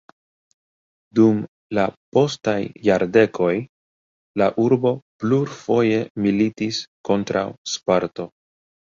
Dum 1.17 1.41
la 1.77 1.81
postaj 2.15 2.55
jardekoj 2.87 3.51
la 4.43 4.47
urbo 4.63 4.93
plurfoje 5.25 5.99
militis 6.27 6.79
kontraŭ 7.11 7.45
Sparto. 7.75 8.27